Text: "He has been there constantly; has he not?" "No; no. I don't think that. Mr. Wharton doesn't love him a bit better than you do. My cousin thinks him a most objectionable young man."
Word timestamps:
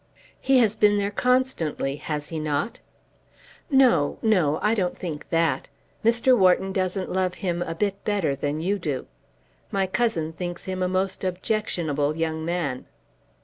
"He 0.39 0.57
has 0.57 0.75
been 0.75 0.97
there 0.97 1.11
constantly; 1.11 1.97
has 1.97 2.29
he 2.29 2.39
not?" 2.39 2.79
"No; 3.69 4.17
no. 4.23 4.57
I 4.63 4.73
don't 4.73 4.97
think 4.97 5.29
that. 5.29 5.67
Mr. 6.03 6.35
Wharton 6.35 6.71
doesn't 6.73 7.07
love 7.07 7.35
him 7.35 7.61
a 7.61 7.75
bit 7.75 8.03
better 8.03 8.35
than 8.35 8.61
you 8.61 8.79
do. 8.79 9.05
My 9.69 9.85
cousin 9.85 10.33
thinks 10.33 10.63
him 10.65 10.81
a 10.81 10.87
most 10.87 11.23
objectionable 11.23 12.15
young 12.15 12.43
man." 12.43 12.87